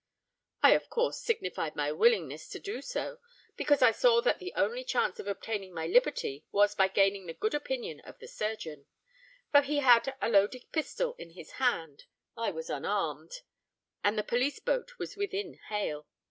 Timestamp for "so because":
2.81-3.83